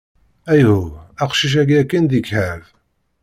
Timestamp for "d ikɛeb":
2.09-2.61